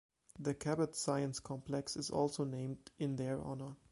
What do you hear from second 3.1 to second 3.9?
their honor.